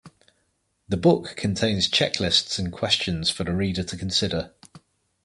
The 0.89 0.97
book 0.97 1.35
contains 1.37 1.87
checklists 1.87 2.57
and 2.57 2.71
questions 2.73 3.29
for 3.29 3.43
the 3.43 3.53
reader 3.53 3.83
to 3.83 3.95
consider. 3.95 4.51